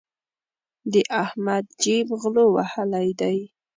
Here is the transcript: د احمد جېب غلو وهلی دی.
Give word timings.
د 0.91 0.93
احمد 1.23 1.65
جېب 1.81 2.07
غلو 2.21 2.45
وهلی 2.55 3.09
دی. 3.21 3.37